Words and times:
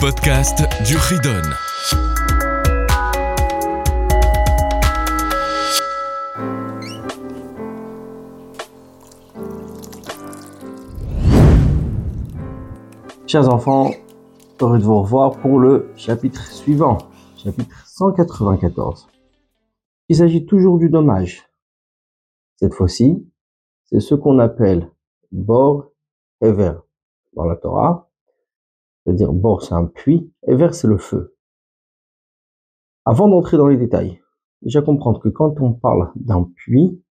podcast 0.00 0.62
du 0.86 0.96
Ridon. 0.96 1.42
Chers 13.26 13.52
enfants, 13.52 13.90
heureux 14.60 14.78
de 14.78 14.84
vous 14.84 15.02
revoir 15.02 15.38
pour 15.38 15.58
le 15.58 15.90
chapitre 15.96 16.46
suivant, 16.46 16.96
chapitre 17.36 17.86
194. 17.86 19.06
Il 20.08 20.16
s'agit 20.16 20.46
toujours 20.46 20.78
du 20.78 20.88
dommage. 20.88 21.46
Cette 22.56 22.72
fois-ci, 22.72 23.28
c'est 23.84 24.00
ce 24.00 24.14
qu'on 24.14 24.38
appelle 24.38 24.90
bor 25.30 25.90
Ever 26.40 26.72
dans 27.34 27.44
la 27.44 27.56
Torah. 27.56 28.09
C'est-à-dire, 29.10 29.32
bord, 29.32 29.60
c'est 29.60 29.74
un 29.74 29.86
puits, 29.86 30.32
Ever, 30.46 30.72
c'est 30.72 30.86
le 30.86 30.96
feu. 30.96 31.36
Avant 33.04 33.26
d'entrer 33.26 33.56
dans 33.56 33.66
les 33.66 33.76
détails, 33.76 34.22
déjà 34.62 34.82
comprendre 34.82 35.18
que 35.18 35.28
quand 35.28 35.60
on 35.60 35.72
parle 35.72 36.12
d'un 36.14 36.44
puits, 36.44 37.02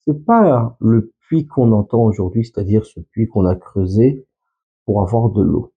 c'est 0.00 0.22
pas 0.26 0.76
le 0.80 1.14
puits 1.20 1.46
qu'on 1.46 1.72
entend 1.72 2.04
aujourd'hui, 2.04 2.44
c'est-à-dire 2.44 2.84
ce 2.84 3.00
puits 3.00 3.26
qu'on 3.26 3.46
a 3.46 3.56
creusé 3.56 4.28
pour 4.84 5.00
avoir 5.00 5.30
de 5.30 5.40
l'eau. 5.40 5.72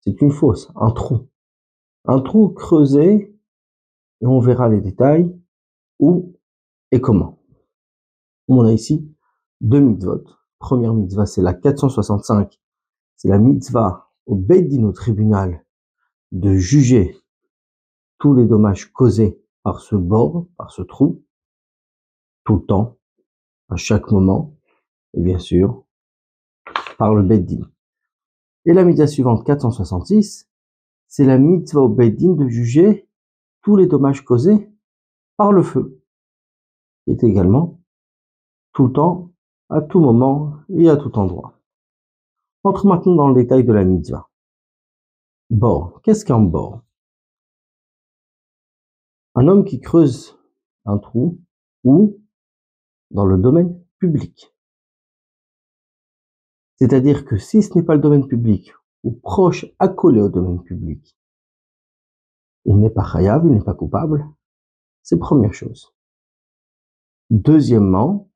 C'est 0.00 0.18
une 0.22 0.30
fosse, 0.30 0.72
un 0.76 0.92
trou. 0.92 1.28
Un 2.06 2.22
trou 2.22 2.48
creusé, 2.48 3.38
et 4.22 4.26
on 4.26 4.40
verra 4.40 4.70
les 4.70 4.80
détails, 4.80 5.30
où 5.98 6.38
et 6.90 7.02
comment. 7.02 7.38
On 8.48 8.64
a 8.64 8.72
ici 8.72 9.14
deux 9.60 9.80
mitzvot. 9.80 10.24
Première 10.58 10.94
mitzvah, 10.94 11.26
c'est 11.26 11.42
la 11.42 11.52
465. 11.52 12.58
C'est 13.16 13.28
la 13.28 13.38
mitzvah 13.38 14.09
au 14.30 14.36
Beddin, 14.36 14.84
au 14.84 14.92
tribunal, 14.92 15.66
de 16.30 16.54
juger 16.54 17.16
tous 18.18 18.32
les 18.32 18.46
dommages 18.46 18.92
causés 18.92 19.42
par 19.64 19.80
ce 19.80 19.96
bord, 19.96 20.46
par 20.56 20.70
ce 20.70 20.82
trou, 20.82 21.24
tout 22.44 22.54
le 22.56 22.64
temps, 22.64 22.96
à 23.70 23.76
chaque 23.76 24.12
moment, 24.12 24.56
et 25.14 25.20
bien 25.20 25.40
sûr, 25.40 25.84
par 26.96 27.12
le 27.12 27.24
Beddin. 27.24 27.68
Et 28.66 28.72
la 28.72 28.84
mitzvah 28.84 29.08
suivante, 29.08 29.44
466, 29.44 30.48
c'est 31.08 31.24
la 31.24 31.36
mitzvah 31.36 31.80
au 31.80 31.88
de 31.88 32.46
juger 32.46 33.08
tous 33.62 33.74
les 33.74 33.88
dommages 33.88 34.24
causés 34.24 34.70
par 35.36 35.50
le 35.50 35.64
feu, 35.64 36.00
qui 37.04 37.10
est 37.10 37.24
également 37.24 37.80
tout 38.74 38.86
le 38.86 38.92
temps, 38.92 39.32
à 39.70 39.80
tout 39.80 39.98
moment 39.98 40.54
et 40.68 40.88
à 40.88 40.96
tout 40.96 41.18
endroit. 41.18 41.59
Entre 42.62 42.86
maintenant 42.86 43.14
dans 43.14 43.28
le 43.28 43.34
détail 43.34 43.64
de 43.64 43.72
la 43.72 43.84
mitzvah. 43.84 44.28
Bord. 45.48 46.00
Qu'est-ce 46.02 46.24
qu'un 46.24 46.40
bord 46.40 46.82
Un 49.34 49.48
homme 49.48 49.64
qui 49.64 49.80
creuse 49.80 50.38
un 50.84 50.98
trou 50.98 51.40
ou 51.84 52.20
dans 53.10 53.24
le 53.24 53.38
domaine 53.38 53.82
public. 53.98 54.54
C'est-à-dire 56.76 57.24
que 57.24 57.36
si 57.36 57.62
ce 57.62 57.76
n'est 57.76 57.84
pas 57.84 57.94
le 57.94 58.00
domaine 58.00 58.26
public 58.26 58.72
ou 59.02 59.12
proche 59.12 59.66
accolé 59.78 60.20
au 60.20 60.28
domaine 60.28 60.62
public, 60.62 61.16
il 62.64 62.78
n'est 62.78 62.90
pas 62.90 63.04
chayav, 63.04 63.44
il 63.44 63.52
n'est 63.52 63.64
pas 63.64 63.74
coupable. 63.74 64.26
C'est 65.02 65.18
première 65.18 65.52
chose. 65.52 65.94
Deuxièmement, 67.30 68.29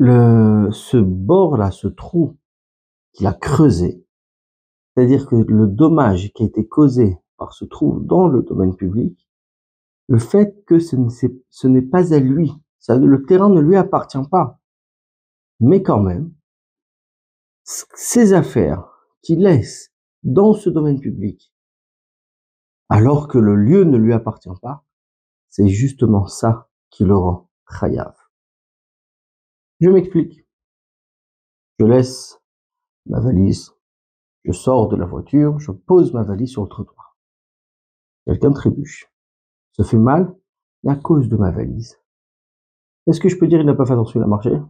le, 0.00 0.70
ce 0.72 0.96
bord-là, 0.96 1.70
ce 1.70 1.86
trou 1.86 2.38
qu'il 3.12 3.26
a 3.26 3.34
creusé, 3.34 4.02
c'est-à-dire 4.94 5.26
que 5.28 5.36
le 5.36 5.66
dommage 5.66 6.32
qui 6.32 6.42
a 6.42 6.46
été 6.46 6.66
causé 6.66 7.18
par 7.36 7.52
ce 7.52 7.66
trou 7.66 8.00
dans 8.00 8.26
le 8.26 8.42
domaine 8.42 8.74
public, 8.74 9.28
le 10.08 10.18
fait 10.18 10.64
que 10.64 10.78
ce 10.78 11.66
n'est 11.66 11.82
pas 11.82 12.14
à 12.14 12.18
lui, 12.18 12.50
le 12.88 13.24
terrain 13.26 13.50
ne 13.50 13.60
lui 13.60 13.76
appartient 13.76 14.26
pas, 14.30 14.58
mais 15.60 15.82
quand 15.82 16.00
même, 16.00 16.32
ces 17.62 18.32
affaires 18.32 18.90
qu'il 19.20 19.40
laisse 19.40 19.92
dans 20.22 20.54
ce 20.54 20.70
domaine 20.70 20.98
public, 20.98 21.52
alors 22.88 23.28
que 23.28 23.36
le 23.36 23.54
lieu 23.54 23.84
ne 23.84 23.98
lui 23.98 24.14
appartient 24.14 24.48
pas, 24.62 24.86
c'est 25.50 25.68
justement 25.68 26.26
ça 26.26 26.70
qui 26.88 27.04
le 27.04 27.16
rend 27.16 27.50
chayav. 27.68 28.19
Je 29.80 29.88
m'explique. 29.88 30.44
Je 31.78 31.86
laisse 31.86 32.38
ma 33.06 33.20
valise, 33.20 33.72
je 34.44 34.52
sors 34.52 34.88
de 34.88 34.96
la 34.96 35.06
voiture, 35.06 35.58
je 35.58 35.72
pose 35.72 36.12
ma 36.12 36.22
valise 36.22 36.50
sur 36.50 36.62
le 36.62 36.68
trottoir. 36.68 37.18
Quelqu'un 38.26 38.52
trébuche. 38.52 39.10
Se 39.72 39.82
fait 39.82 39.98
mal 39.98 40.36
à 40.86 40.96
cause 40.96 41.28
de 41.28 41.36
ma 41.36 41.50
valise. 41.50 41.98
Est-ce 43.06 43.20
que 43.20 43.30
je 43.30 43.38
peux 43.38 43.48
dire 43.48 43.58
qu'il 43.58 43.66
n'a 43.66 43.74
pas 43.74 43.86
fait 43.86 43.94
attention 43.94 44.20
à 44.20 44.26
marcher? 44.26 44.60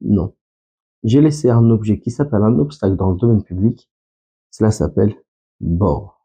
Non. 0.00 0.36
J'ai 1.02 1.20
laissé 1.20 1.50
un 1.50 1.68
objet 1.70 1.98
qui 1.98 2.10
s'appelle 2.12 2.42
un 2.42 2.58
obstacle 2.60 2.96
dans 2.96 3.10
le 3.10 3.16
domaine 3.16 3.42
public. 3.42 3.90
Cela 4.50 4.70
s'appelle 4.70 5.20
bord. 5.60 6.24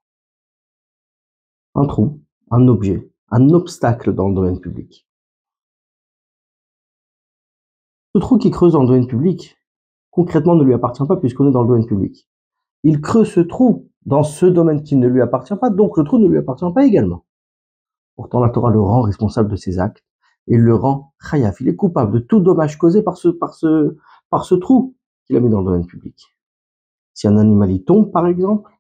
Un 1.74 1.88
trou, 1.88 2.22
un 2.52 2.68
objet, 2.68 3.12
un 3.30 3.50
obstacle 3.50 4.14
dans 4.14 4.30
le 4.30 4.36
domaine 4.36 4.60
public. 4.60 5.09
Ce 8.16 8.20
trou 8.20 8.38
qui 8.38 8.52
creuse 8.52 8.74
dans 8.74 8.82
le 8.82 8.88
domaine 8.88 9.08
public, 9.08 9.58
concrètement, 10.10 10.56
ne 10.56 10.64
lui 10.64 10.74
appartient 10.74 11.06
pas 11.08 11.18
puisqu'on 11.18 11.48
est 11.48 11.52
dans 11.52 11.62
le 11.62 11.68
domaine 11.68 11.86
public. 11.86 12.28
Il 12.84 13.02
creuse 13.02 13.30
ce 13.32 13.40
trou 13.42 13.90
dans 14.06 14.24
ce 14.24 14.46
domaine 14.46 14.84
qui 14.84 14.96
ne 14.96 15.08
lui 15.08 15.22
appartient 15.22 15.56
pas, 15.56 15.70
donc 15.70 15.98
le 15.98 16.04
trou 16.04 16.18
ne 16.18 16.28
lui 16.28 16.38
appartient 16.38 16.72
pas 16.74 16.86
également. 16.86 17.26
Pourtant, 18.16 18.40
la 18.40 18.50
Torah 18.50 18.72
le 18.72 18.82
rend 18.82 19.02
responsable 19.02 19.50
de 19.50 19.56
ses 19.56 19.80
actes 19.80 20.04
et 20.48 20.58
le 20.58 20.76
rend 20.76 21.14
khayaf. 21.30 21.62
Il 21.62 21.68
est 21.68 21.76
coupable 21.76 22.12
de 22.12 22.20
tout 22.20 22.40
dommage 22.40 22.78
causé 22.78 23.04
par 23.04 23.18
ce, 23.18 23.30
par 23.30 23.54
ce, 23.54 23.98
par 24.30 24.46
ce 24.46 24.56
trou 24.56 24.96
qu'il 25.26 25.36
a 25.36 25.40
mis 25.40 25.50
dans 25.50 25.60
le 25.60 25.66
domaine 25.66 25.86
public. 25.86 26.36
Si 27.14 27.28
un 27.28 27.38
animal 27.38 27.72
y 27.72 27.84
tombe, 27.84 28.12
par 28.12 28.28
exemple, 28.28 28.72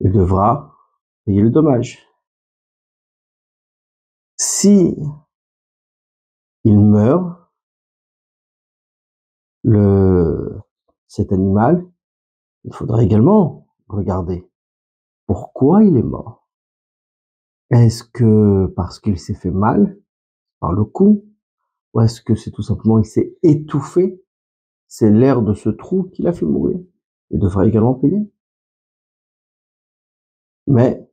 il 0.00 0.12
devra 0.12 0.76
payer 1.24 1.42
le 1.42 1.50
dommage. 1.50 1.98
Si 4.36 4.96
il 6.64 6.78
meurt, 6.78 7.39
cet 11.06 11.32
animal, 11.32 11.86
il 12.64 12.74
faudra 12.74 13.02
également 13.02 13.66
regarder 13.88 14.48
pourquoi 15.26 15.84
il 15.84 15.96
est 15.96 16.02
mort. 16.02 16.48
Est-ce 17.70 18.04
que 18.04 18.66
parce 18.76 18.98
qu'il 18.98 19.18
s'est 19.18 19.34
fait 19.34 19.50
mal 19.50 19.98
par 20.58 20.72
le 20.72 20.84
coup, 20.84 21.24
ou 21.94 22.00
est-ce 22.00 22.20
que 22.20 22.34
c'est 22.34 22.50
tout 22.50 22.62
simplement 22.62 22.98
il 22.98 23.04
s'est 23.04 23.36
étouffé 23.42 24.22
C'est 24.88 25.10
l'air 25.10 25.42
de 25.42 25.54
ce 25.54 25.68
trou 25.68 26.04
qui 26.04 26.22
l'a 26.22 26.32
fait 26.32 26.46
mourir. 26.46 26.78
Il 27.30 27.38
devra 27.38 27.66
également 27.66 27.94
payer. 27.94 28.28
Mais 30.66 31.08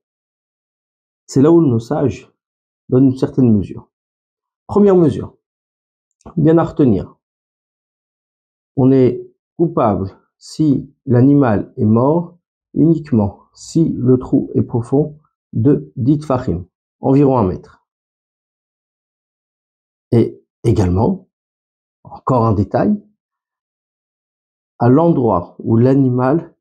c'est 1.25 1.41
là 1.41 1.51
où 1.51 1.62
nos 1.62 1.79
sages 1.79 2.31
donnent 2.89 3.12
une 3.12 3.18
certaine 3.18 3.51
mesure. 3.51 3.89
Première 4.66 4.95
mesure, 4.95 5.38
bien 6.35 6.57
à 6.57 6.63
retenir 6.63 7.16
on 8.77 8.91
est 8.91 9.27
coupable 9.57 10.15
si 10.38 10.89
l'animal 11.05 11.73
est 11.77 11.85
mort 11.85 12.38
uniquement 12.73 13.41
si 13.53 13.89
le 13.89 14.17
trou 14.19 14.51
est 14.53 14.61
profond 14.61 15.19
de 15.51 15.91
10 15.95 16.23
fachim, 16.23 16.68
environ 17.00 17.39
un 17.39 17.44
mètre. 17.44 17.83
Et 20.12 20.39
également, 20.63 21.27
encore 22.03 22.45
un 22.45 22.53
détail, 22.53 23.03
à 24.77 24.89
l'endroit 24.89 25.56
où 25.57 25.75
l'animal 25.75 26.56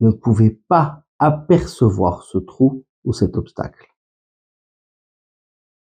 ne 0.00 0.10
pouvait 0.10 0.58
pas 0.68 1.04
apercevoir 1.20 2.24
ce 2.24 2.38
trou 2.38 2.84
ou 3.04 3.12
cet 3.12 3.36
obstacle. 3.36 3.94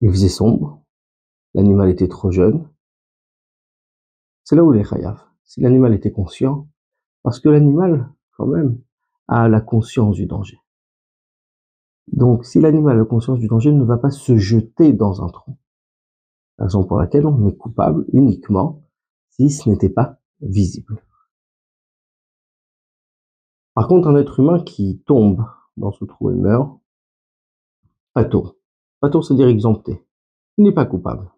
Il 0.00 0.10
faisait 0.10 0.28
sombre, 0.28 0.80
l'animal 1.54 1.88
était 1.88 2.06
trop 2.06 2.30
jeune. 2.30 2.70
C'est 4.44 4.54
là 4.54 4.62
où 4.62 4.72
il 4.72 4.80
est 4.80 4.84
chayav 4.84 5.26
si 5.46 5.60
l'animal 5.60 5.94
était 5.94 6.12
conscient, 6.12 6.68
parce 7.22 7.40
que 7.40 7.48
l'animal, 7.48 8.12
quand 8.36 8.46
même, 8.46 8.78
a 9.28 9.48
la 9.48 9.60
conscience 9.60 10.16
du 10.16 10.26
danger. 10.26 10.58
Donc, 12.12 12.44
si 12.44 12.60
l'animal 12.60 12.96
a 12.96 13.00
la 13.00 13.04
conscience 13.04 13.38
du 13.38 13.48
danger, 13.48 13.70
il 13.70 13.78
ne 13.78 13.84
va 13.84 13.96
pas 13.96 14.10
se 14.10 14.36
jeter 14.36 14.92
dans 14.92 15.22
un 15.22 15.28
trou. 15.28 15.56
Raison 16.58 16.84
pour 16.84 16.98
laquelle 16.98 17.26
on 17.26 17.48
est 17.48 17.56
coupable 17.56 18.04
uniquement 18.12 18.82
si 19.30 19.50
ce 19.50 19.68
n'était 19.68 19.90
pas 19.90 20.18
visible. 20.40 21.02
Par 23.74 23.88
contre, 23.88 24.08
un 24.08 24.16
être 24.16 24.40
humain 24.40 24.62
qui 24.62 25.02
tombe 25.06 25.44
dans 25.76 25.92
ce 25.92 26.04
trou 26.04 26.30
et 26.30 26.34
meurt, 26.34 26.78
pato. 28.14 28.58
Pato, 29.00 29.20
c'est-à-dire 29.20 29.48
exempté. 29.48 30.02
Il 30.56 30.64
n'est 30.64 30.72
pas 30.72 30.86
coupable. 30.86 31.30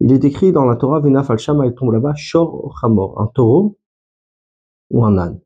Il 0.00 0.12
est 0.12 0.24
écrit 0.24 0.50
dans 0.50 0.64
la 0.64 0.76
Torah, 0.76 1.00
Venaf 1.00 1.30
al-Shama, 1.30 1.70
tombe 1.72 1.92
là-bas, 1.92 2.14
Shor 2.14 2.78
Hamor, 2.82 3.20
un 3.20 3.26
taureau 3.26 3.78
ou 4.88 5.04
un 5.04 5.18
âne. 5.18 5.40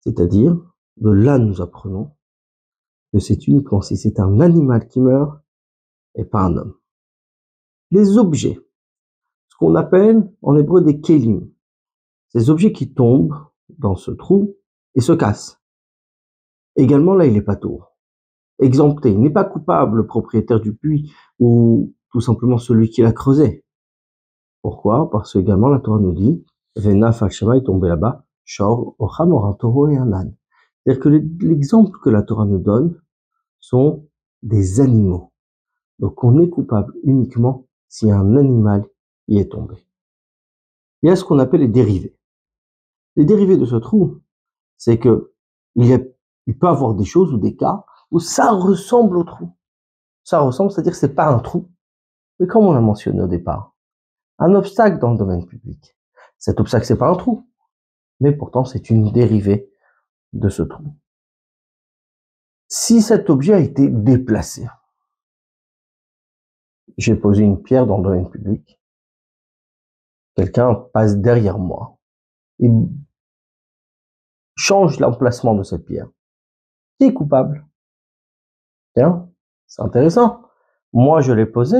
C'est-à-dire, 0.00 0.56
de 0.96 1.10
là 1.10 1.38
nous 1.38 1.60
apprenons 1.60 2.12
que 3.12 3.18
c'est 3.18 3.46
uniquement 3.46 3.82
si 3.82 3.98
c'est 3.98 4.18
un 4.18 4.40
animal 4.40 4.88
qui 4.88 5.00
meurt 5.00 5.42
et 6.14 6.24
pas 6.24 6.44
un 6.44 6.56
homme. 6.56 6.74
Les 7.90 8.16
objets, 8.16 8.58
ce 9.48 9.56
qu'on 9.58 9.74
appelle 9.74 10.32
en 10.40 10.56
hébreu 10.56 10.80
des 10.82 11.00
kelim, 11.00 11.50
ces 12.28 12.48
objets 12.48 12.72
qui 12.72 12.94
tombent 12.94 13.36
dans 13.68 13.94
ce 13.94 14.10
trou 14.10 14.56
et 14.94 15.00
se 15.00 15.12
cassent. 15.12 15.60
Également, 16.76 17.14
là, 17.14 17.26
il 17.26 17.34
n'est 17.34 17.42
pas 17.42 17.56
tour. 17.56 17.94
Exempté, 18.58 19.12
il 19.12 19.20
n'est 19.20 19.30
pas 19.30 19.44
coupable 19.44 19.98
le 19.98 20.06
propriétaire 20.06 20.60
du 20.60 20.74
puits 20.74 21.12
ou 21.38 21.94
tout 22.10 22.20
simplement 22.20 22.56
celui 22.56 22.88
qui 22.88 23.02
l'a 23.02 23.12
creusé. 23.12 23.65
Pourquoi? 24.66 25.08
Parce 25.10 25.32
que 25.32 25.38
également 25.38 25.68
la 25.68 25.78
Torah 25.78 26.00
nous 26.00 26.12
dit 26.12 26.44
Vena 26.74 27.12
Falshema 27.12 27.56
est 27.56 27.62
tombé 27.62 27.86
là-bas, 27.86 28.24
Shor, 28.44 28.96
Ocham, 28.98 29.32
un 29.32 29.52
taureau 29.52 29.86
et 29.90 29.96
un 29.96 30.12
âne. 30.12 30.34
C'est-à-dire 30.82 31.04
que 31.04 31.08
l'exemple 31.08 31.96
que 32.02 32.10
la 32.10 32.24
Torah 32.24 32.46
nous 32.46 32.58
donne 32.58 33.00
sont 33.60 34.08
des 34.42 34.80
animaux. 34.80 35.32
Donc 36.00 36.24
on 36.24 36.40
est 36.40 36.48
coupable 36.48 36.94
uniquement 37.04 37.68
si 37.86 38.10
un 38.10 38.36
animal 38.36 38.84
y 39.28 39.38
est 39.38 39.52
tombé. 39.52 39.76
Il 41.02 41.10
y 41.10 41.12
a 41.12 41.14
ce 41.14 41.22
qu'on 41.22 41.38
appelle 41.38 41.60
les 41.60 41.68
dérivés. 41.68 42.18
Les 43.14 43.24
dérivés 43.24 43.58
de 43.58 43.66
ce 43.66 43.76
trou, 43.76 44.18
c'est 44.78 44.98
que 44.98 45.32
il, 45.76 45.86
y 45.86 46.54
avoir 46.62 46.94
des 46.94 47.04
choses 47.04 47.32
ou 47.32 47.38
des 47.38 47.54
cas 47.54 47.84
où 48.10 48.18
ça 48.18 48.50
ressemble 48.50 49.16
au 49.16 49.22
trou. 49.22 49.52
Ça 50.24 50.40
ressemble, 50.40 50.72
c'est-à-dire 50.72 50.90
que 50.90 50.98
c'est 50.98 51.14
pas 51.14 51.28
un 51.28 51.38
trou, 51.38 51.70
mais 52.40 52.48
comme 52.48 52.64
on 52.64 52.72
l'a 52.72 52.80
mentionné 52.80 53.22
au 53.22 53.28
départ, 53.28 53.75
un 54.38 54.54
obstacle 54.54 54.98
dans 54.98 55.12
le 55.12 55.18
domaine 55.18 55.46
public. 55.46 55.96
Cet 56.38 56.60
obstacle, 56.60 56.86
c'est 56.86 56.98
pas 56.98 57.08
un 57.08 57.16
trou, 57.16 57.48
mais 58.20 58.32
pourtant 58.32 58.64
c'est 58.64 58.90
une 58.90 59.12
dérivée 59.12 59.70
de 60.32 60.48
ce 60.48 60.62
trou. 60.62 60.96
Si 62.68 63.00
cet 63.00 63.30
objet 63.30 63.54
a 63.54 63.60
été 63.60 63.88
déplacé, 63.88 64.66
j'ai 66.98 67.14
posé 67.14 67.42
une 67.42 67.62
pierre 67.62 67.86
dans 67.86 67.98
le 67.98 68.04
domaine 68.04 68.30
public, 68.30 68.80
quelqu'un 70.34 70.74
passe 70.74 71.16
derrière 71.16 71.58
moi 71.58 71.98
et 72.58 72.68
change 74.56 74.98
l'emplacement 74.98 75.54
de 75.54 75.62
cette 75.62 75.84
pierre. 75.84 76.08
Qui 76.98 77.06
est 77.06 77.14
coupable? 77.14 77.66
Tiens, 78.94 79.30
c'est 79.66 79.82
intéressant. 79.82 80.42
Moi, 80.92 81.20
je 81.20 81.32
l'ai 81.32 81.46
posé, 81.46 81.78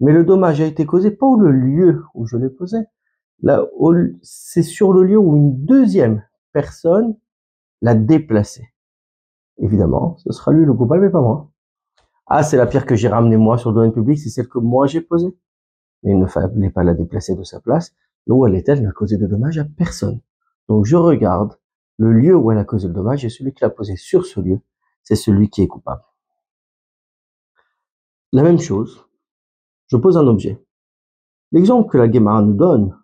mais 0.00 0.12
le 0.12 0.24
dommage 0.24 0.60
a 0.60 0.66
été 0.66 0.86
causé 0.86 1.10
pas 1.10 1.26
au 1.26 1.36
lieu 1.38 2.04
où 2.14 2.26
je 2.26 2.36
l'ai 2.36 2.48
posé. 2.48 2.78
Là, 3.42 3.66
c'est 4.22 4.62
sur 4.62 4.92
le 4.92 5.04
lieu 5.04 5.18
où 5.18 5.36
une 5.36 5.64
deuxième 5.64 6.24
personne 6.52 7.16
l'a 7.82 7.94
déplacé. 7.94 8.68
Évidemment, 9.58 10.16
ce 10.18 10.32
sera 10.32 10.52
lui 10.52 10.64
le 10.64 10.74
coupable, 10.74 11.02
mais 11.02 11.10
pas 11.10 11.20
moi. 11.20 11.50
Ah, 12.26 12.42
c'est 12.42 12.56
la 12.56 12.66
pierre 12.66 12.86
que 12.86 12.94
j'ai 12.94 13.08
ramenée 13.08 13.36
moi 13.36 13.58
sur 13.58 13.70
le 13.70 13.76
domaine 13.76 13.92
public, 13.92 14.18
c'est 14.18 14.30
celle 14.30 14.48
que 14.48 14.58
moi 14.58 14.86
j'ai 14.86 15.00
posée. 15.00 15.36
Mais 16.02 16.12
il 16.12 16.18
ne 16.18 16.26
fallait 16.26 16.70
pas 16.70 16.82
la 16.82 16.94
déplacer 16.94 17.34
de 17.34 17.42
sa 17.42 17.60
place. 17.60 17.94
Là 18.26 18.34
où 18.34 18.46
elle 18.46 18.54
est, 18.54 18.68
elle 18.68 18.82
n'a 18.82 18.92
causé 18.92 19.16
de 19.16 19.26
dommage 19.26 19.58
à 19.58 19.64
personne. 19.64 20.20
Donc 20.68 20.86
je 20.86 20.96
regarde 20.96 21.58
le 21.98 22.12
lieu 22.12 22.34
où 22.36 22.50
elle 22.50 22.58
a 22.58 22.64
causé 22.64 22.88
le 22.88 22.94
dommage 22.94 23.24
et 23.24 23.28
celui 23.28 23.52
qui 23.52 23.62
l'a 23.62 23.70
posé 23.70 23.96
sur 23.96 24.24
ce 24.24 24.40
lieu, 24.40 24.60
c'est 25.02 25.16
celui 25.16 25.50
qui 25.50 25.62
est 25.62 25.68
coupable. 25.68 26.04
La 28.32 28.42
même 28.42 28.58
chose, 28.58 29.04
je 29.90 29.96
pose 29.96 30.16
un 30.16 30.26
objet. 30.26 30.64
L'exemple 31.52 31.90
que 31.90 31.98
la 31.98 32.08
Guémara 32.08 32.42
nous 32.42 32.54
donne, 32.54 32.96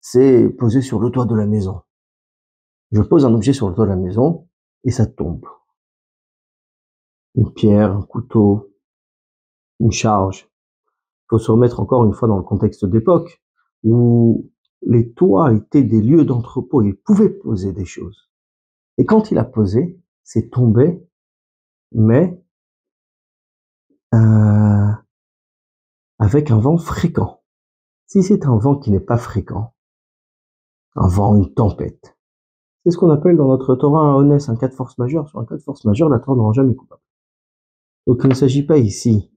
c'est 0.00 0.48
posé 0.50 0.82
sur 0.82 1.00
le 1.00 1.10
toit 1.10 1.24
de 1.24 1.34
la 1.34 1.46
maison. 1.46 1.82
Je 2.90 3.00
pose 3.00 3.24
un 3.24 3.32
objet 3.34 3.54
sur 3.54 3.68
le 3.68 3.74
toit 3.74 3.86
de 3.86 3.90
la 3.90 3.96
maison 3.96 4.46
et 4.84 4.90
ça 4.90 5.06
tombe. 5.06 5.46
Une 7.34 7.50
pierre, 7.54 7.96
un 7.96 8.02
couteau, 8.02 8.74
une 9.80 9.92
charge. 9.92 10.50
Il 11.24 11.26
faut 11.30 11.38
se 11.38 11.50
remettre 11.50 11.80
encore 11.80 12.04
une 12.04 12.12
fois 12.12 12.28
dans 12.28 12.36
le 12.36 12.42
contexte 12.42 12.84
d'époque 12.84 13.42
où 13.82 14.50
les 14.82 15.12
toits 15.12 15.54
étaient 15.54 15.82
des 15.82 16.02
lieux 16.02 16.26
d'entrepôt. 16.26 16.82
Il 16.82 16.94
pouvait 16.94 17.30
poser 17.30 17.72
des 17.72 17.86
choses. 17.86 18.30
Et 18.98 19.06
quand 19.06 19.30
il 19.30 19.38
a 19.38 19.44
posé, 19.44 19.98
c'est 20.24 20.50
tombé, 20.50 21.02
mais 21.92 22.38
euh, 24.12 24.92
avec 26.22 26.52
un 26.52 26.58
vent 26.60 26.78
fréquent. 26.78 27.42
Si 28.06 28.22
c'est 28.22 28.46
un 28.46 28.56
vent 28.56 28.76
qui 28.76 28.92
n'est 28.92 29.00
pas 29.00 29.18
fréquent, 29.18 29.74
un 30.94 31.08
vent, 31.08 31.34
une 31.34 31.52
tempête, 31.52 32.16
c'est 32.84 32.92
ce 32.92 32.96
qu'on 32.96 33.10
appelle 33.10 33.36
dans 33.36 33.48
notre 33.48 33.74
Torah 33.74 34.02
un 34.02 34.14
honnête, 34.14 34.48
un 34.48 34.54
cas 34.54 34.68
de 34.68 34.74
force 34.74 34.96
majeure. 34.98 35.28
Sur 35.28 35.40
un 35.40 35.44
cas 35.44 35.56
de 35.56 35.62
force 35.62 35.84
majeure, 35.84 36.08
la 36.08 36.20
Torah 36.20 36.40
ne 36.40 36.52
jamais 36.52 36.76
coupable. 36.76 37.02
Donc 38.06 38.20
il 38.22 38.28
ne 38.28 38.34
s'agit 38.34 38.64
pas 38.64 38.78
ici 38.78 39.32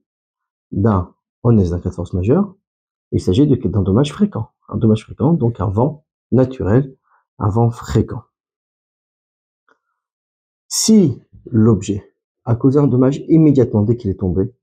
d'un 0.70 1.12
honnête, 1.42 1.70
d'un 1.70 1.80
cas 1.80 1.88
de 1.88 1.94
force 1.94 2.12
majeure, 2.12 2.54
il 3.10 3.20
s'agit 3.20 3.48
d'un 3.48 3.82
dommage 3.82 4.12
fréquent. 4.12 4.52
Un 4.68 4.76
dommage 4.76 5.02
fréquent, 5.02 5.32
donc 5.32 5.60
un 5.60 5.68
vent 5.68 6.04
naturel, 6.30 6.96
un 7.40 7.48
vent 7.48 7.70
fréquent. 7.70 8.22
Si 10.68 11.20
l'objet 11.46 12.14
a 12.44 12.54
causé 12.54 12.78
un 12.78 12.86
dommage 12.86 13.24
immédiatement 13.26 13.82
dès 13.82 13.96
qu'il 13.96 14.10
est 14.12 14.20
tombé, 14.20 14.54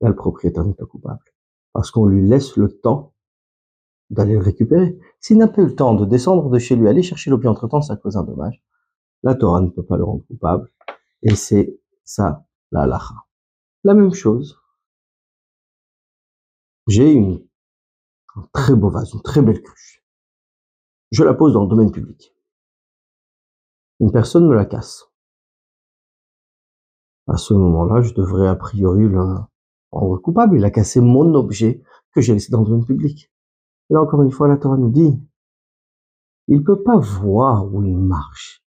là, 0.00 0.08
le 0.08 0.16
propriétaire 0.16 0.64
n'est 0.64 0.74
pas 0.74 0.86
coupable. 0.86 1.22
Parce 1.72 1.90
qu'on 1.90 2.06
lui 2.06 2.26
laisse 2.26 2.56
le 2.56 2.68
temps 2.68 3.14
d'aller 4.10 4.34
le 4.34 4.40
récupérer. 4.40 4.98
S'il 5.20 5.38
n'a 5.38 5.48
pas 5.48 5.62
le 5.62 5.74
temps 5.74 5.94
de 5.94 6.04
descendre 6.04 6.48
de 6.48 6.58
chez 6.58 6.76
lui, 6.76 6.88
aller 6.88 7.02
chercher 7.02 7.30
l'objet 7.30 7.48
entre-temps, 7.48 7.82
ça 7.82 7.96
cause 7.96 8.16
un 8.16 8.24
dommage. 8.24 8.62
La 9.22 9.34
Torah 9.34 9.60
ne 9.60 9.68
peut 9.68 9.84
pas 9.84 9.96
le 9.96 10.04
rendre 10.04 10.24
coupable. 10.26 10.70
Et 11.22 11.34
c'est 11.34 11.80
ça, 12.04 12.46
la 12.70 12.82
halacha. 12.82 13.14
La 13.84 13.94
même 13.94 14.12
chose. 14.12 14.58
J'ai 16.86 17.12
une, 17.12 17.46
un 18.36 18.48
très 18.52 18.74
beau 18.74 18.88
vase, 18.88 19.12
une 19.12 19.22
très 19.22 19.42
belle 19.42 19.60
cruche. 19.60 20.02
Je 21.10 21.24
la 21.24 21.34
pose 21.34 21.52
dans 21.52 21.62
le 21.62 21.68
domaine 21.68 21.92
public. 21.92 22.34
Une 24.00 24.12
personne 24.12 24.46
me 24.46 24.54
la 24.54 24.64
casse. 24.64 25.10
À 27.26 27.36
ce 27.36 27.52
moment-là, 27.52 28.00
je 28.00 28.14
devrais 28.14 28.48
a 28.48 28.54
priori 28.54 29.06
le 29.06 29.36
rendre 29.90 30.18
coupable. 30.18 30.56
Il 30.56 30.64
a 30.64 30.70
cassé 30.70 31.00
mon 31.00 31.34
objet 31.34 31.82
que 32.14 32.20
j'ai 32.20 32.34
laissé 32.34 32.50
dans 32.50 32.60
le 32.60 32.66
domaine 32.66 32.84
public. 32.84 33.30
Et 33.90 33.94
là, 33.94 34.02
encore 34.02 34.22
une 34.22 34.30
fois, 34.30 34.48
la 34.48 34.56
Torah 34.56 34.76
nous 34.76 34.90
dit, 34.90 35.18
il 36.48 36.58
ne 36.58 36.64
peut 36.64 36.82
pas 36.82 36.96
voir 36.96 37.72
où 37.72 37.82
il 37.82 37.96
marche. 37.96 38.62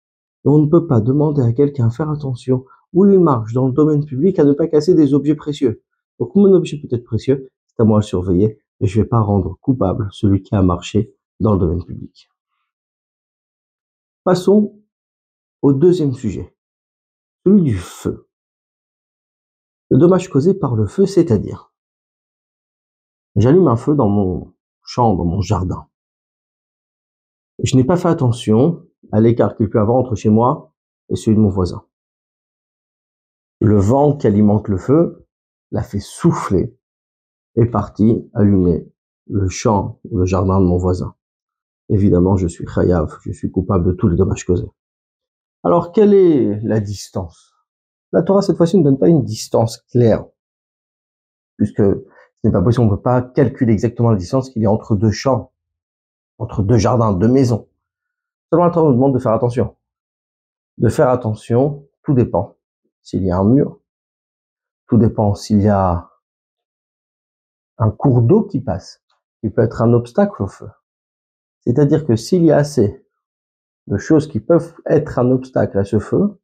Et 0.44 0.48
on 0.48 0.58
ne 0.58 0.66
peut 0.66 0.86
pas 0.86 1.00
demander 1.00 1.42
à 1.42 1.52
quelqu'un 1.52 1.90
faire 1.90 2.10
attention 2.10 2.64
où 2.92 3.06
il 3.06 3.18
marche 3.18 3.52
dans 3.52 3.66
le 3.66 3.72
domaine 3.72 4.04
public 4.04 4.38
à 4.38 4.44
ne 4.44 4.52
pas 4.52 4.68
casser 4.68 4.94
des 4.94 5.12
objets 5.12 5.34
précieux. 5.34 5.82
Donc 6.18 6.34
mon 6.34 6.52
objet 6.54 6.78
peut 6.78 6.88
être 6.94 7.04
précieux, 7.04 7.50
c'est 7.66 7.82
à 7.82 7.84
moi 7.84 8.00
de 8.00 8.04
surveiller, 8.04 8.58
et 8.80 8.86
je 8.86 8.98
ne 8.98 9.02
vais 9.02 9.08
pas 9.08 9.20
rendre 9.20 9.58
coupable 9.60 10.08
celui 10.12 10.42
qui 10.42 10.54
a 10.54 10.62
marché 10.62 11.14
dans 11.40 11.52
le 11.52 11.58
domaine 11.58 11.84
public. 11.84 12.30
Passons 14.24 14.80
au 15.62 15.72
deuxième 15.72 16.14
sujet, 16.14 16.56
celui 17.44 17.62
du 17.62 17.76
feu. 17.76 18.25
Le 19.90 19.98
dommage 19.98 20.28
causé 20.28 20.54
par 20.54 20.74
le 20.74 20.86
feu, 20.86 21.06
c'est-à-dire, 21.06 21.72
j'allume 23.36 23.68
un 23.68 23.76
feu 23.76 23.94
dans 23.94 24.08
mon 24.08 24.52
champ, 24.82 25.14
dans 25.14 25.24
mon 25.24 25.40
jardin. 25.40 25.88
Je 27.62 27.76
n'ai 27.76 27.84
pas 27.84 27.96
fait 27.96 28.08
attention 28.08 28.84
à 29.12 29.20
l'écart 29.20 29.56
qu'il 29.56 29.70
peut 29.70 29.80
avoir 29.80 29.96
entre 29.96 30.14
chez 30.14 30.30
moi 30.30 30.72
et 31.08 31.16
celui 31.16 31.36
de 31.36 31.42
mon 31.42 31.48
voisin. 31.48 31.86
Le 33.60 33.78
vent 33.78 34.16
qui 34.16 34.26
alimente 34.26 34.68
le 34.68 34.76
feu 34.76 35.26
l'a 35.70 35.82
fait 35.82 36.00
souffler 36.00 36.76
et 37.54 37.66
parti 37.66 38.28
allumer 38.34 38.92
le 39.28 39.48
champ 39.48 40.00
ou 40.10 40.18
le 40.18 40.26
jardin 40.26 40.60
de 40.60 40.66
mon 40.66 40.76
voisin. 40.76 41.14
Évidemment, 41.88 42.36
je 42.36 42.48
suis 42.48 42.66
khayav, 42.66 43.18
je 43.22 43.32
suis 43.32 43.50
coupable 43.50 43.86
de 43.86 43.92
tous 43.92 44.08
les 44.08 44.16
dommages 44.16 44.44
causés. 44.44 44.70
Alors, 45.62 45.92
quelle 45.92 46.14
est 46.14 46.60
la 46.62 46.80
distance? 46.80 47.55
La 48.12 48.22
Torah, 48.22 48.42
cette 48.42 48.56
fois-ci, 48.56 48.78
ne 48.78 48.84
donne 48.84 48.98
pas 48.98 49.08
une 49.08 49.24
distance 49.24 49.78
claire, 49.90 50.24
puisque 51.56 51.82
ce 51.82 52.04
n'est 52.44 52.52
pas 52.52 52.62
possible, 52.62 52.84
on 52.84 52.90
ne 52.90 52.96
peut 52.96 53.02
pas 53.02 53.22
calculer 53.22 53.72
exactement 53.72 54.10
la 54.10 54.16
distance 54.16 54.50
qu'il 54.50 54.62
y 54.62 54.66
a 54.66 54.70
entre 54.70 54.96
deux 54.96 55.10
champs, 55.10 55.52
entre 56.38 56.62
deux 56.62 56.78
jardins, 56.78 57.12
deux 57.12 57.28
maisons. 57.28 57.68
Seulement, 58.50 58.66
la 58.66 58.82
nous 58.82 58.92
demande 58.92 59.14
de 59.14 59.18
faire 59.18 59.32
attention. 59.32 59.76
De 60.78 60.88
faire 60.88 61.08
attention, 61.08 61.88
tout 62.02 62.14
dépend. 62.14 62.56
S'il 63.02 63.24
y 63.24 63.30
a 63.30 63.38
un 63.38 63.44
mur, 63.44 63.80
tout 64.88 64.98
dépend 64.98 65.34
s'il 65.34 65.62
y 65.62 65.68
a 65.68 66.10
un 67.78 67.90
cours 67.90 68.22
d'eau 68.22 68.44
qui 68.44 68.60
passe, 68.60 69.02
qui 69.40 69.50
peut 69.50 69.62
être 69.62 69.82
un 69.82 69.92
obstacle 69.92 70.42
au 70.42 70.46
feu. 70.46 70.68
C'est-à-dire 71.60 72.06
que 72.06 72.16
s'il 72.16 72.44
y 72.44 72.52
a 72.52 72.56
assez 72.56 73.04
de 73.86 73.98
choses 73.98 74.28
qui 74.28 74.40
peuvent 74.40 74.74
être 74.86 75.18
un 75.18 75.30
obstacle 75.30 75.78
à 75.78 75.84
ce 75.84 75.98
feu, 75.98 76.38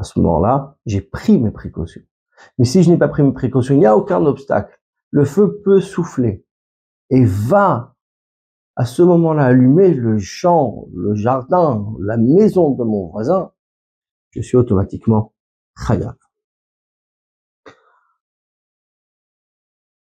à 0.00 0.02
ce 0.02 0.18
moment-là, 0.18 0.78
j'ai 0.86 1.02
pris 1.02 1.38
mes 1.38 1.50
précautions. 1.50 2.00
Mais 2.58 2.64
si 2.64 2.82
je 2.82 2.90
n'ai 2.90 2.96
pas 2.96 3.08
pris 3.08 3.22
mes 3.22 3.32
précautions, 3.32 3.74
il 3.74 3.80
n'y 3.80 3.86
a 3.86 3.94
aucun 3.94 4.24
obstacle. 4.24 4.80
Le 5.10 5.26
feu 5.26 5.60
peut 5.62 5.80
souffler 5.80 6.46
et 7.10 7.24
va 7.26 7.94
à 8.76 8.86
ce 8.86 9.02
moment-là 9.02 9.44
allumer 9.44 9.92
le 9.92 10.18
champ, 10.18 10.86
le 10.94 11.14
jardin, 11.14 11.94
la 11.98 12.16
maison 12.16 12.70
de 12.70 12.82
mon 12.82 13.08
voisin, 13.08 13.52
je 14.30 14.40
suis 14.40 14.56
automatiquement 14.56 15.34
chayav. 15.76 16.16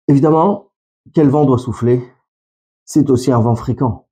Évidemment, 0.07 0.71
quel 1.15 1.29
vent 1.29 1.45
doit 1.45 1.59
souffler? 1.59 2.01
C'est 2.85 3.11
aussi 3.11 3.33
un 3.33 3.41
vent 3.41 3.57
fréquent, 3.57 4.09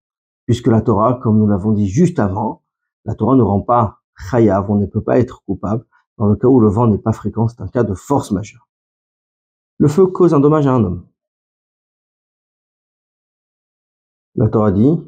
puisque 0.47 0.66
la 0.66 0.80
Torah, 0.80 1.20
comme 1.23 1.38
nous 1.38 1.47
l'avons 1.47 1.70
dit 1.70 1.87
juste 1.87 2.18
avant, 2.18 2.64
la 3.04 3.14
Torah 3.14 3.37
ne 3.37 3.42
rend 3.42 3.61
pas 3.61 3.98
on 4.69 4.77
ne 4.77 4.87
peut 4.87 5.03
pas 5.03 5.19
être 5.19 5.43
coupable 5.45 5.85
dans 6.19 6.27
le 6.27 6.37
cas 6.37 6.49
où 6.49 6.61
le 6.61 6.69
vent 6.69 6.87
n'est 6.87 6.99
pas 6.99 7.13
fréquent, 7.13 7.49
c'est 7.49 7.61
un 7.61 7.69
cas 7.69 7.85
de 7.85 7.95
force 7.95 8.33
majeure. 8.33 8.69
Le 9.79 9.87
feu 9.89 10.07
cause 10.07 10.35
un 10.35 10.41
dommage 10.41 10.67
à 10.67 10.73
un 10.73 10.83
homme. 10.83 11.07
La 14.35 14.49
Torah 14.49 14.73
dit 14.73 15.01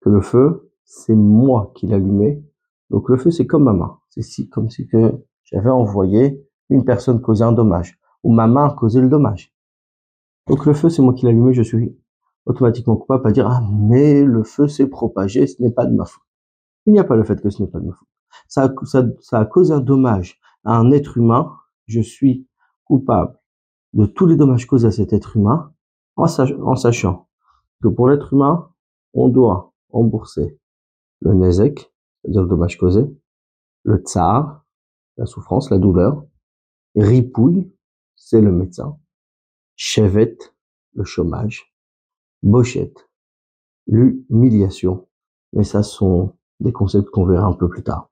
que 0.00 0.08
le 0.08 0.20
feu, 0.20 0.72
c'est 0.84 1.14
moi 1.14 1.72
qui 1.74 1.86
l'allumais. 1.86 2.42
Donc 2.90 3.08
le 3.08 3.16
feu, 3.16 3.32
c'est 3.32 3.46
comme 3.46 3.64
ma 3.64 3.72
main. 3.72 3.98
C'est 4.10 4.22
si, 4.22 4.48
comme 4.48 4.70
si 4.70 4.86
que 4.86 5.24
j'avais 5.44 5.70
envoyé 5.70 6.48
une 6.68 6.84
personne 6.84 7.20
causer 7.20 7.44
un 7.44 7.52
dommage, 7.52 7.98
ou 8.22 8.32
ma 8.32 8.46
main 8.46 8.70
causait 8.70 9.00
le 9.00 9.08
dommage. 9.08 9.52
Donc 10.46 10.64
le 10.64 10.74
feu, 10.74 10.88
c'est 10.88 11.02
moi 11.02 11.14
qui 11.14 11.26
l'allumais, 11.26 11.52
je 11.52 11.62
suis 11.62 11.96
automatiquement 12.44 12.96
coupable 12.96 13.26
à 13.26 13.32
dire, 13.32 13.48
ah, 13.48 13.60
mais 13.72 14.22
le 14.22 14.44
feu 14.44 14.68
s'est 14.68 14.86
propagé, 14.88 15.46
ce 15.48 15.60
n'est 15.60 15.72
pas 15.72 15.86
de 15.86 15.94
ma 15.94 16.04
faute. 16.04 16.25
Il 16.86 16.92
n'y 16.92 16.98
a 16.98 17.04
pas 17.04 17.16
le 17.16 17.24
fait 17.24 17.40
que 17.40 17.50
ce 17.50 17.62
n'est 17.62 17.68
pas 17.68 17.80
de 17.80 17.86
ma 17.86 17.92
faute. 17.92 18.08
Ça 18.48 18.72
ça, 19.20 19.38
a 19.38 19.44
causé 19.44 19.74
un 19.74 19.80
dommage 19.80 20.40
à 20.64 20.76
un 20.76 20.90
être 20.90 21.16
humain, 21.18 21.56
je 21.86 22.00
suis 22.00 22.48
coupable 22.84 23.38
de 23.92 24.06
tous 24.06 24.26
les 24.26 24.36
dommages 24.36 24.66
causés 24.66 24.88
à 24.88 24.92
cet 24.92 25.12
être 25.12 25.36
humain, 25.36 25.72
en 26.16 26.26
sachant 26.76 27.28
que 27.82 27.88
pour 27.88 28.08
l'être 28.08 28.32
humain, 28.32 28.70
on 29.14 29.28
doit 29.28 29.72
rembourser 29.90 30.58
le 31.20 31.34
nezek, 31.34 31.92
c'est-à-dire 32.22 32.42
le 32.42 32.48
dommage 32.48 32.78
causé, 32.78 33.04
le 33.84 33.96
tsar, 33.98 34.64
la 35.16 35.26
souffrance, 35.26 35.70
la 35.70 35.78
douleur, 35.78 36.24
ripouille, 36.94 37.72
c'est 38.16 38.40
le 38.40 38.52
médecin, 38.52 38.98
chevet, 39.76 40.36
le 40.94 41.04
chômage, 41.04 41.74
bochette, 42.42 43.08
l'humiliation. 43.86 45.08
Mais 45.52 45.64
ça 45.64 45.82
sont 45.82 46.35
des 46.60 46.72
concepts 46.72 47.10
qu'on 47.10 47.26
verra 47.26 47.46
un 47.46 47.52
peu 47.52 47.68
plus 47.68 47.82
tard. 47.82 48.10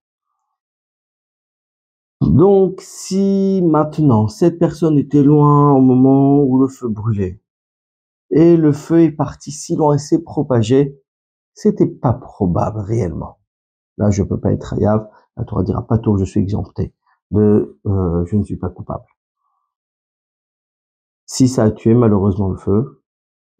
Donc, 2.21 2.81
si 2.81 3.63
maintenant 3.63 4.29
cette 4.29 4.59
personne 4.59 4.99
était 4.99 5.23
loin 5.23 5.73
au 5.73 5.81
moment 5.81 6.43
où 6.43 6.61
le 6.61 6.69
feu 6.69 6.89
brûlait, 6.89 7.41
et 8.31 8.57
le 8.57 8.73
feu 8.73 9.03
est 9.03 9.13
parti 9.13 9.53
si 9.53 9.77
loin 9.77 9.95
et 9.95 9.99
s'est 9.99 10.23
propagé, 10.23 11.01
c'était 11.53 11.87
pas 11.87 12.13
probable 12.13 12.81
réellement. 12.81 13.39
Là, 13.97 14.11
je 14.11 14.23
peux 14.23 14.41
pas 14.41 14.53
être 14.53 14.75
Hayav, 14.75 15.09
la 15.37 15.45
Torah 15.45 15.63
dira 15.63 15.87
pas 15.87 15.99
tout, 15.99 16.17
je 16.17 16.25
suis 16.25 16.41
exempté 16.41 16.95
de 17.31 17.79
euh, 17.87 18.25
je 18.27 18.37
ne 18.37 18.43
suis 18.43 18.57
pas 18.57 18.71
coupable. 18.71 19.05
Si 21.27 21.49
ça 21.49 21.65
a 21.65 21.71
tué 21.71 21.95
malheureusement 21.95 22.49
le 22.49 22.57
feu, 22.57 23.03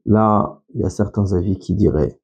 là, 0.05 0.63
il 0.75 0.81
y 0.81 0.85
a 0.85 0.91
certains 0.91 1.33
avis 1.33 1.59
qui 1.59 1.75
diraient 1.75 2.21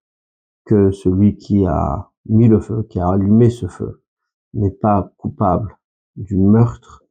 que 0.64 0.90
celui 0.90 1.36
qui 1.36 1.66
a 1.66 2.09
mis 2.26 2.48
le 2.48 2.60
feu, 2.60 2.82
qui 2.90 3.00
a 3.00 3.08
allumé 3.08 3.50
ce 3.50 3.66
feu, 3.66 4.02
n'est 4.54 4.70
pas 4.70 5.12
coupable 5.16 5.78
du 6.16 6.36
meurtre, 6.36 7.04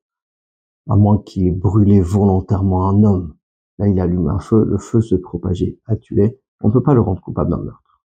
à 0.89 0.95
moins 0.95 1.21
qu'il 1.21 1.47
ait 1.47 1.51
brûlé 1.51 2.01
volontairement 2.01 2.89
un 2.89 3.03
homme 3.03 3.39
Là, 3.79 3.87
il 3.87 3.97
allume 3.99 4.27
un 4.27 4.39
feu, 4.39 4.65
le 4.65 4.77
feu 4.77 4.99
se 4.99 5.15
propageait, 5.15 5.79
a 5.85 5.95
tué. 5.95 6.37
On 6.59 6.67
ne 6.67 6.73
peut 6.73 6.83
pas 6.83 6.93
le 6.93 6.99
rendre 6.99 7.21
coupable 7.21 7.49
d'un 7.49 7.63
meurtre. 7.63 8.01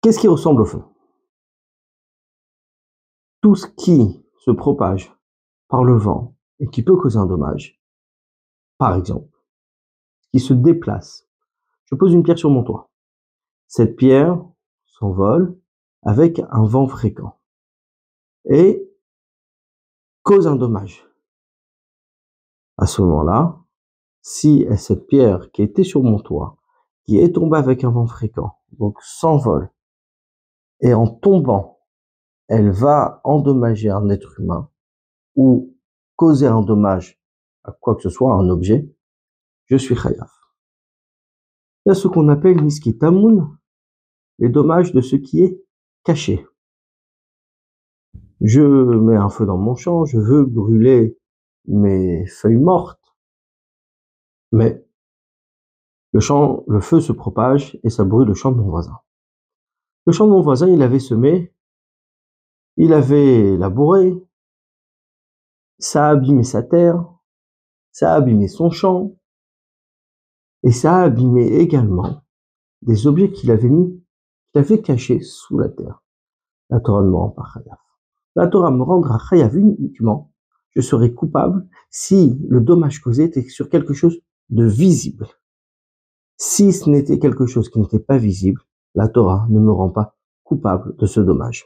Qu'est-ce 0.00 0.20
qui 0.20 0.28
ressemble 0.28 0.62
au 0.62 0.64
feu? 0.64 0.82
Tout 3.40 3.56
ce 3.56 3.66
qui 3.66 4.24
se 4.38 4.52
propage 4.52 5.12
par 5.66 5.82
le 5.82 5.96
vent 5.96 6.36
et 6.60 6.68
qui 6.68 6.84
peut 6.84 6.96
causer 6.96 7.18
un 7.18 7.26
dommage, 7.26 7.82
par 8.78 8.94
exemple, 8.94 9.36
qui 10.30 10.38
se 10.38 10.54
déplace. 10.54 11.28
Je 11.86 11.96
pose 11.96 12.12
une 12.12 12.22
pierre 12.22 12.38
sur 12.38 12.50
mon 12.50 12.62
toit. 12.62 12.88
Cette 13.68 13.96
pierre 13.96 14.42
s'envole 14.86 15.58
avec 16.02 16.40
un 16.50 16.64
vent 16.64 16.86
fréquent 16.86 17.40
et 18.44 18.88
cause 20.22 20.46
un 20.46 20.56
dommage 20.56 21.06
à 22.78 22.86
ce 22.86 23.02
moment-là, 23.02 23.58
si 24.20 24.66
cette 24.76 25.06
pierre 25.06 25.50
qui 25.50 25.62
était 25.62 25.84
sur 25.84 26.02
mon 26.02 26.18
toit, 26.18 26.56
qui 27.04 27.18
est 27.18 27.34
tombée 27.34 27.58
avec 27.58 27.84
un 27.84 27.90
vent 27.90 28.06
fréquent, 28.06 28.58
donc 28.72 29.00
s'envole, 29.00 29.70
et 30.80 30.92
en 30.92 31.06
tombant, 31.06 31.80
elle 32.48 32.70
va 32.70 33.20
endommager 33.24 33.90
un 33.90 34.08
être 34.10 34.38
humain 34.40 34.70
ou 35.34 35.74
causer 36.16 36.46
un 36.46 36.62
dommage 36.62 37.20
à 37.64 37.72
quoi 37.72 37.96
que 37.96 38.02
ce 38.02 38.10
soit, 38.10 38.32
à 38.32 38.36
un 38.36 38.48
objet, 38.48 38.94
je 39.66 39.76
suis 39.76 39.96
khayaf. 39.96 40.30
Il 41.84 41.88
y 41.88 41.92
a 41.92 41.94
ce 41.94 42.08
qu'on 42.08 42.28
appelle 42.28 42.62
niskitamun, 42.62 43.55
les 44.38 44.48
dommages 44.48 44.92
de 44.92 45.00
ce 45.00 45.16
qui 45.16 45.42
est 45.42 45.60
caché. 46.04 46.46
Je 48.40 48.60
mets 48.60 49.16
un 49.16 49.28
feu 49.28 49.46
dans 49.46 49.56
mon 49.56 49.74
champ, 49.74 50.04
je 50.04 50.18
veux 50.18 50.44
brûler 50.44 51.18
mes 51.66 52.26
feuilles 52.26 52.56
mortes. 52.56 53.16
Mais 54.52 54.84
le 56.12 56.20
champ, 56.20 56.64
le 56.68 56.80
feu 56.80 57.00
se 57.00 57.12
propage 57.12 57.78
et 57.82 57.90
ça 57.90 58.04
brûle 58.04 58.28
le 58.28 58.34
champ 58.34 58.52
de 58.52 58.56
mon 58.56 58.68
voisin. 58.68 58.98
Le 60.06 60.12
champ 60.12 60.26
de 60.26 60.32
mon 60.32 60.42
voisin, 60.42 60.68
il 60.68 60.82
avait 60.82 61.00
semé, 61.00 61.52
il 62.76 62.92
avait 62.92 63.56
labouré, 63.56 64.14
ça 65.78 66.06
a 66.06 66.10
abîmé 66.10 66.42
sa 66.42 66.62
terre, 66.62 67.04
ça 67.90 68.12
a 68.12 68.16
abîmé 68.16 68.48
son 68.48 68.70
champ, 68.70 69.16
et 70.62 70.72
ça 70.72 70.96
a 70.96 71.02
abîmé 71.02 71.58
également 71.58 72.22
des 72.82 73.06
objets 73.06 73.32
qu'il 73.32 73.50
avait 73.50 73.68
mis, 73.68 74.02
qu'il 74.56 74.74
avait 74.74 74.82
cachés 74.82 75.20
sous 75.20 75.58
la 75.58 75.68
terre. 75.68 76.02
La 76.70 76.80
Torah 76.80 77.02
ne 77.02 77.08
me 77.08 77.16
rend 77.16 77.30
pas 77.30 77.44
chayav. 77.52 77.78
La 78.34 78.46
Torah 78.48 78.70
me 78.70 78.82
rendra 78.82 79.18
chayav 79.18 79.56
uniquement 79.56 80.32
je 80.74 80.82
serai 80.82 81.14
coupable 81.14 81.66
si 81.88 82.38
le 82.50 82.60
dommage 82.60 83.00
causé 83.00 83.24
était 83.24 83.48
sur 83.48 83.70
quelque 83.70 83.94
chose 83.94 84.20
de 84.50 84.66
visible. 84.66 85.26
Si 86.36 86.70
ce 86.74 86.90
n'était 86.90 87.18
quelque 87.18 87.46
chose 87.46 87.70
qui 87.70 87.80
n'était 87.80 87.98
pas 87.98 88.18
visible, 88.18 88.60
la 88.94 89.08
Torah 89.08 89.46
ne 89.48 89.58
me 89.58 89.72
rend 89.72 89.88
pas 89.88 90.18
coupable 90.44 90.94
de 90.96 91.06
ce 91.06 91.20
dommage. 91.20 91.64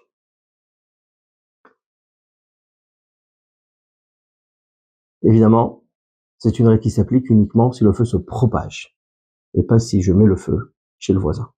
Évidemment, 5.23 5.83
c'est 6.39 6.61
une 6.61 6.69
règle 6.69 6.83
qui 6.83 6.91
s'applique 6.91 7.29
uniquement 7.31 7.73
si 7.73 7.83
le 7.83 7.93
feu 7.93 8.05
se 8.05 8.17
propage, 8.17 8.97
et 9.55 9.65
pas 9.65 9.81
si 9.81 10.03
je 10.03 10.13
mets 10.13 10.25
le 10.25 10.37
feu 10.37 10.73
chez 10.99 11.13
le 11.13 11.19
voisin. 11.19 11.53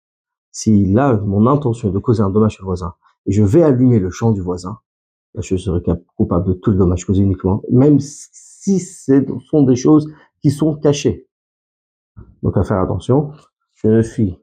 Si 0.52 0.84
là, 0.84 1.16
mon 1.16 1.46
intention 1.46 1.90
de 1.90 1.98
causer 1.98 2.22
un 2.22 2.30
dommage 2.30 2.52
chez 2.52 2.60
le 2.60 2.66
voisin, 2.66 2.94
et 3.26 3.32
je 3.32 3.42
vais 3.42 3.62
allumer 3.62 3.98
le 3.98 4.10
champ 4.10 4.32
du 4.32 4.40
voisin, 4.40 4.78
je 5.38 5.56
serai 5.56 5.80
coupable 6.16 6.46
de 6.46 6.52
tout 6.52 6.70
le 6.70 6.76
dommage 6.76 7.06
causé 7.06 7.22
uniquement, 7.22 7.62
même 7.70 7.98
si 8.00 8.78
ce 8.78 9.24
sont 9.48 9.62
des 9.62 9.76
choses 9.76 10.12
qui 10.42 10.50
sont 10.50 10.76
cachées. 10.76 11.26
Donc 12.42 12.56
à 12.56 12.64
faire 12.64 12.80
attention, 12.80 13.32
je 13.74 14.02
suis, 14.02 14.38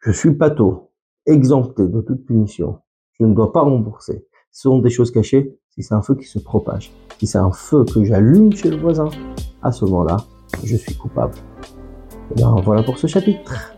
je 0.00 0.12
suis 0.12 0.32
pato, 0.34 0.92
exempté 1.26 1.88
de 1.88 2.00
toute 2.00 2.24
punition. 2.24 2.78
Je 3.18 3.24
ne 3.24 3.34
dois 3.34 3.52
pas 3.52 3.62
rembourser. 3.62 4.26
Ce 4.50 4.62
sont 4.62 4.78
des 4.78 4.90
choses 4.90 5.10
cachées. 5.10 5.58
Si 5.70 5.82
c'est 5.82 5.94
un 5.94 6.02
feu 6.02 6.14
qui 6.14 6.26
se 6.26 6.38
propage, 6.38 6.92
si 7.18 7.26
c'est 7.26 7.38
un 7.38 7.50
feu 7.50 7.84
que 7.84 8.04
j'allume 8.04 8.52
chez 8.52 8.70
le 8.70 8.76
voisin, 8.76 9.08
à 9.60 9.72
ce 9.72 9.84
moment-là, 9.86 10.18
je 10.62 10.76
suis 10.76 10.94
coupable. 10.94 11.34
Et 11.34 12.32
eh 12.32 12.34
bien 12.36 12.54
voilà 12.62 12.84
pour 12.84 12.96
ce 12.96 13.08
chapitre. 13.08 13.74